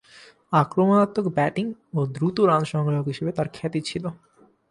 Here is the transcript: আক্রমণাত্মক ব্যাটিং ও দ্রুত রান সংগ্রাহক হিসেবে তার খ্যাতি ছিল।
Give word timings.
আক্রমণাত্মক 0.53 1.25
ব্যাটিং 1.37 1.65
ও 1.93 1.99
দ্রুত 2.15 2.37
রান 2.41 2.63
সংগ্রাহক 2.71 3.07
হিসেবে 3.07 3.31
তার 3.37 3.47
খ্যাতি 3.53 3.79
ছিল। 3.81 4.05